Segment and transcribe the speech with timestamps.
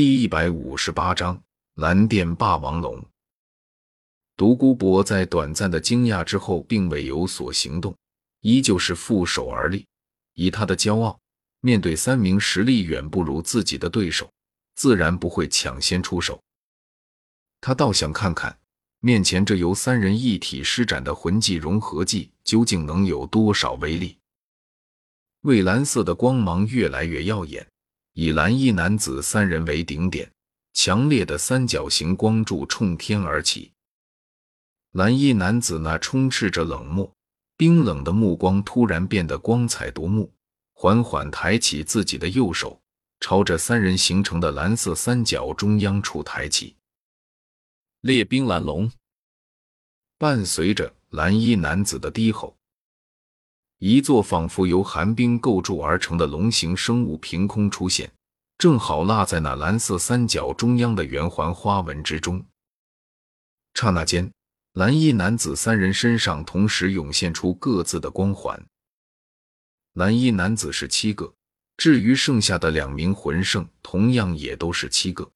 [0.00, 1.42] 第一百五十八章
[1.74, 3.04] 蓝电霸王龙。
[4.36, 7.92] 独孤博在短暂的惊讶之后，并未有所行动，
[8.42, 9.84] 依旧是负手而立。
[10.34, 11.18] 以他的骄傲，
[11.62, 14.30] 面对三名实力远不如自己的对手，
[14.76, 16.40] 自然不会抢先出手。
[17.60, 18.56] 他倒想看看，
[19.00, 24.16] 面前这由三人一体施展的魂技融合技，究竟能有多少威力。
[25.40, 27.66] 蔚蓝色的光芒越来越耀眼。
[28.20, 30.28] 以蓝衣男子三人为顶点，
[30.72, 33.70] 强烈的三角形光柱冲天而起。
[34.90, 37.08] 蓝衣男子那充斥着冷漠、
[37.56, 40.32] 冰冷的目光突然变得光彩夺目，
[40.74, 42.80] 缓缓抬起自己的右手，
[43.20, 46.74] 朝着三人形成的蓝色三角中央处抬起。
[48.00, 48.90] 烈冰蓝龙，
[50.18, 52.56] 伴随着蓝衣男子的低吼。
[53.80, 58.10] 一座仿佛由寒冰构筑而成的龙形生物凭空出现，
[58.58, 62.44] 正好落在那蓝色三角中央的圆环花纹之中。
[63.72, 64.32] 刹那间，
[64.72, 68.60] 蓝衣男子三人身上同时涌现出各自的光环。
[69.92, 71.32] 蓝衣男子是七个，
[71.76, 75.30] 至于剩下的两名魂圣，同样也都是七个，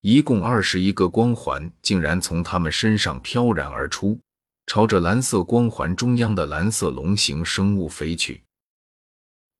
[0.00, 4.20] 一共二十一个光环，竟然从他们身上飘然而出。
[4.68, 8.42] 朝着蓝色光环中央的蓝色龙形生物飞去。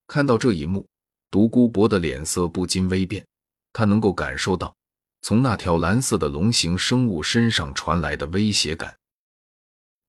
[0.05, 0.85] 看到这一幕，
[1.29, 3.25] 独孤博的脸色不禁微变。
[3.73, 4.75] 他能够感受到
[5.21, 8.95] 从那条蓝色的龙形生物身上传来的威胁感，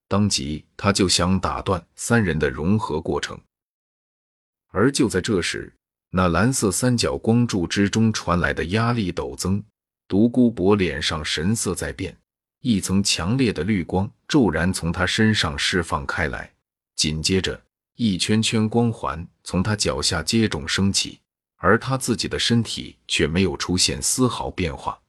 [0.08, 3.39] 当即他就想打断三人的融合过程。
[4.69, 5.70] 而就在这时，
[6.11, 9.62] 那蓝色三角光柱之中传来的压力陡增，
[10.06, 12.16] 独孤博脸上神色在变。
[12.61, 16.52] 一层强烈的绿光骤然从他身上释放开来，
[16.96, 17.61] 紧接着
[18.00, 21.20] 一圈圈光环从他脚下接踵升起，
[21.56, 25.02] 而他自己的身体却没有出现丝毫变化。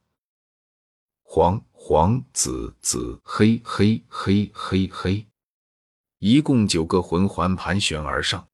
[1.21, 5.23] 黄黄紫紫黑黑黑黑黑，
[6.17, 8.47] 一共九个魂环盘旋而上，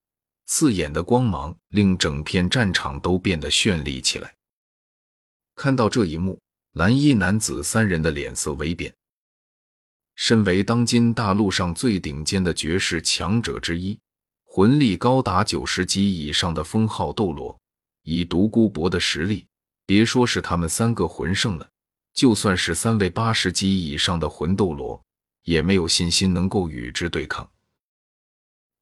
[0.48, 4.36] 刺眼的光芒令整片战场都变得绚丽起来。
[5.56, 6.38] 看到这一幕。
[6.74, 8.94] 蓝衣男子三人的脸色微变。
[10.16, 13.98] 身为当今大陆上最顶尖的绝世强者之一，
[14.56, 17.60] 魂力高达九十级以上的封号斗罗，
[18.04, 19.46] 以独孤博的实力，
[19.86, 21.70] 别说是他们三个魂圣了，
[22.14, 25.04] 就算是三位八十级以上的魂斗罗，
[25.44, 27.46] 也没有信心能够与之对抗。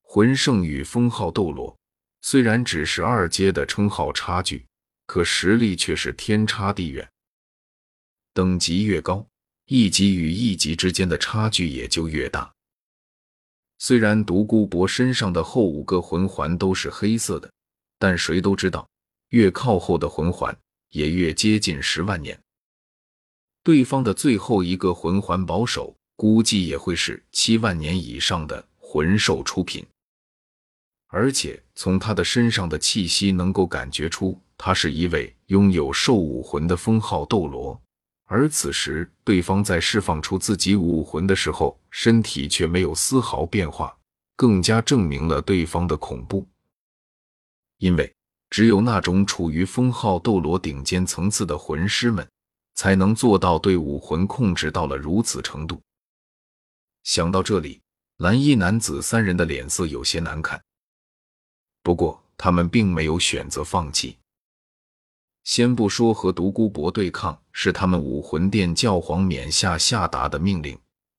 [0.03, 1.75] 魂圣与封号斗罗
[2.21, 4.63] 虽然只是二阶的称号差距，
[5.07, 7.09] 可实力却是天差地远。
[8.31, 9.25] 等级越高，
[9.65, 12.53] 一级与一级之间的差距也就越大。
[13.79, 17.51] 虽然独孤博身上的后五个魂环都是黑色的，
[17.99, 18.87] 但谁都知道，
[19.29, 20.57] 越靠后的魂环
[20.91, 22.39] 也越接近十万年。
[23.63, 29.85] 对方的最后一个魂环保守，估计也会是七万年以上的魂兽出品。
[31.07, 37.79] 而且从他的身上的气息，能够感觉出他是一位拥有兽武魂的封号斗罗。
[38.33, 43.95] 而此时，对方在释放出自己武魂的时候，身体却没有丝毫变化，
[44.35, 46.43] 更加证明了对方的恐怖。
[47.77, 48.11] 因为
[48.49, 52.27] 只有那种处于封号斗罗顶尖层次的魂师们，
[52.73, 55.79] 才能做到对武魂控制到了如此程度。
[57.03, 57.79] 想到这里，
[58.17, 60.59] 蓝衣男子三人的脸色有些难看，
[61.83, 64.17] 不过他们并没有选择放弃。
[65.43, 70.77] 先不说和独孤博对抗是他们武魂殿教皇冕下下达的命令，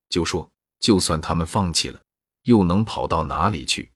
[0.09, 2.01] 就说就算他们放弃了，
[2.45, 3.91] 又能跑到哪里去？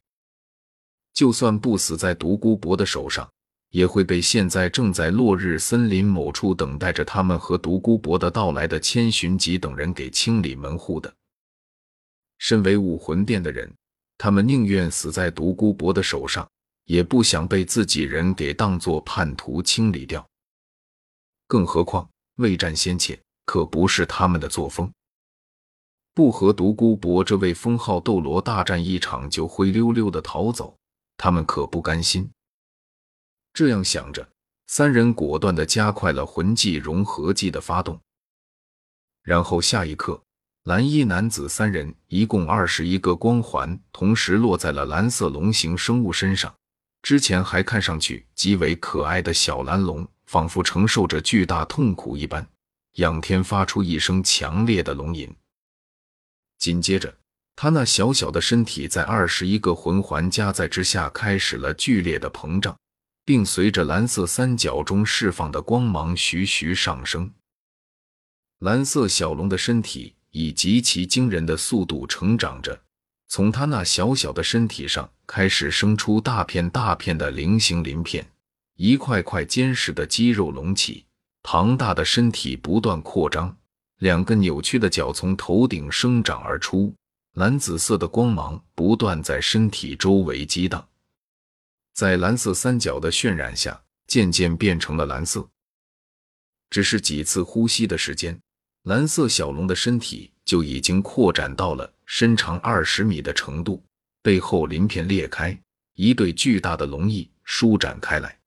[1.14, 3.28] 就算不死在独孤博的手上，
[3.70, 11.12] 也会被现在正在落日森林某处等待着他们和独孤博的到来的千寻疾等人给清理门户的。
[12.36, 13.74] 身为武魂殿的人，
[14.16, 16.48] 他们宁愿死在独孤博的手上。
[16.88, 20.26] 也不想被自己人给当作叛徒清理掉，
[21.46, 24.90] 更何况未战先怯可不是他们的作风。
[26.14, 30.74] 不和独孤博这位封号斗罗大战一场就灰溜溜的逃走，
[31.18, 32.28] 他们可不甘心。
[33.52, 34.26] 这样想着，
[34.66, 38.00] 三人果断的加快了魂技融合技的发动，
[39.22, 40.22] 然后下一刻，
[40.64, 46.54] 蓝衣男子三人一共二十一个光环同时落在了蓝色龙形生物身上。
[47.02, 52.46] 之前还看上去极为可爱的小蓝龙，仿佛承受着巨大痛苦一般，
[52.94, 55.34] 仰天发出一声强烈的龙吟。
[56.58, 57.16] 紧接着，
[57.54, 62.76] 他那小小的身体在二十一个魂环加载之下，开始了剧烈的膨胀，
[63.24, 67.32] 并随着蓝色三角中释放的光芒徐徐上升。
[68.58, 72.80] 蓝色小龙的身体以极其惊人的速度成长着，
[73.28, 78.26] 从它那小小的身体上开始生出大片大片的菱形鳞片，
[78.76, 81.04] 一块块坚实的肌肉隆起，
[81.42, 83.54] 庞大的身体不断扩张，
[83.98, 86.94] 两个扭曲的角从头顶生长而出，
[87.34, 90.88] 蓝紫色的光芒不断在身体周围激荡，
[91.92, 95.46] 在蓝色三角的渲染下，渐渐变成了蓝色。
[96.70, 98.38] 只是几次呼吸的时间。
[98.84, 103.84] 蓝色小龙的身体就已经扩展到了身长二十米的程度，
[104.22, 105.56] 背后鳞片裂开，
[105.92, 108.38] 一对巨大的龙翼舒展开来。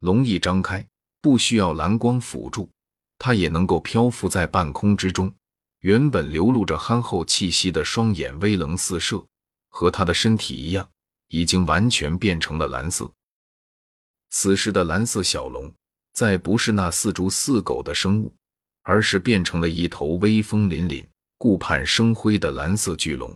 [0.00, 0.84] 龙翼张开，
[1.20, 2.68] 不需要蓝光辅助，
[3.18, 5.32] 它也能够漂浮在半空之中。
[5.78, 9.24] 原本流露着憨厚气息的双眼威棱四射，
[9.68, 10.90] 和它的身体一样，
[11.28, 13.08] 已经完全变成了蓝色。
[14.30, 15.72] 此时的蓝色小龙，
[16.12, 18.34] 再不是那似猪似狗的生物。
[18.86, 21.02] 而是变成了一头威风凛凛、
[21.44, 23.30] 顾盼生辉的蓝色巨龙，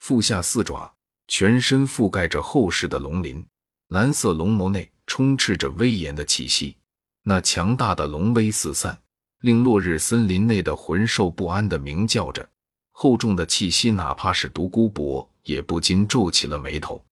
[0.00, 0.94] 腹下四爪，
[1.28, 3.42] 全身覆盖着厚实的龙鳞，
[3.88, 6.76] 蓝色龙眸内充斥着威严的气息。
[7.22, 9.00] 那强大的龙威四散，
[9.40, 12.46] 令落日森林内的魂兽不安的鸣叫着。
[12.92, 17.02] 厚重的气息，哪怕是独孤博也不禁皱起了眉头。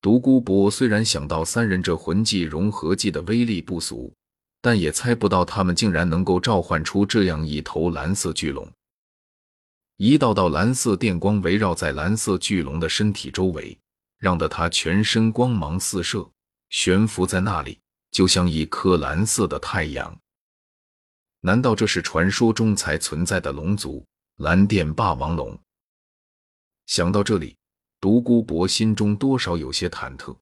[0.00, 4.12] 独孤博虽然想到三人这魂技融合技的威力不俗。
[4.66, 8.68] 但也猜不到他们竟然能够召唤出这样一头蓝色巨龙。
[9.96, 13.78] 一道道蓝色电光围绕在蓝色巨龙的身体周围，
[14.18, 16.28] 让得它全身光芒四射，
[16.70, 17.78] 悬浮在那里，
[18.10, 20.18] 就像一颗蓝色的太阳。
[21.42, 24.04] 难道这是传说中才存在的龙族——
[24.42, 25.56] 蓝电霸王龙？
[26.86, 27.54] 想到这里，
[28.00, 30.36] 独孤博心中多少有些忐忑。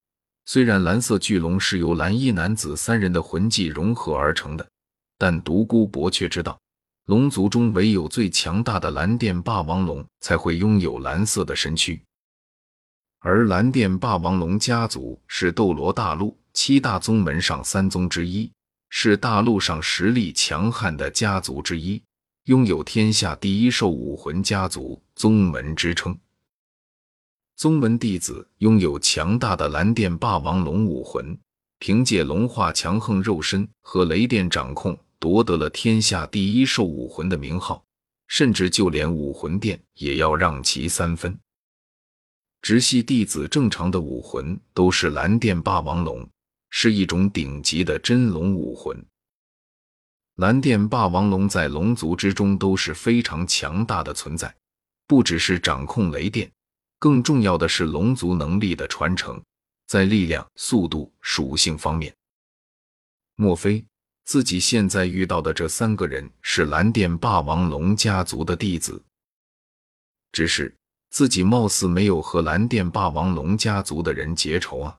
[0.45, 4.67] 虽然蓝色巨龙是由蓝衣男子三人的魂技融合而成的，
[5.17, 6.59] 但独孤博却知道，
[7.05, 11.99] 龙族中唯有最强大的蓝电霸王龙才会拥有蓝色的身躯。
[13.19, 18.51] 而蓝电霸王龙家族是斗罗大陆七大宗门上三宗之一，
[18.89, 21.99] 是大陆上实力强悍的家族之一，
[22.43, 26.15] 拥有“天下第一兽武魂家族”宗门之称。
[27.55, 31.37] 宗门弟子拥有强大的蓝电霸王龙武魂，
[31.79, 37.81] 凭借龙化强横肉身和雷电掌控，夺得了天下第一兽武魂的名号，
[38.27, 41.37] 甚至就连武魂殿也要让其三分。
[42.61, 46.27] 直系弟子正常的武魂都是蓝电霸王龙，
[46.71, 49.01] 是一种顶级的真龙武魂。
[50.35, 54.53] 蓝电霸王龙在龙族之中都是非常强大的存在，
[55.07, 56.51] 不只是掌控雷电。
[57.05, 59.39] 更重要的是龙族能力的传承，
[59.85, 62.11] 在力量、速度、属性方面，
[63.35, 63.85] 莫非
[64.23, 68.99] 自己现在遇到的这三个人是蓝电霸王龙家族的弟子？
[70.31, 70.75] 只是
[71.11, 74.97] 自己貌似没有和蓝电霸王龙家族的人结仇啊？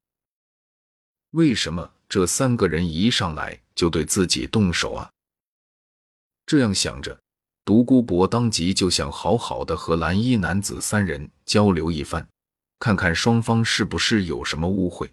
[1.32, 5.10] 为什么这三个人一上来就对自己动手啊？
[6.46, 7.20] 这样想着。
[7.66, 12.24] 独孤博当即就想好好的和蓝衣男子三人交流一番，
[12.78, 15.10] 看看双方是不是有什么误会。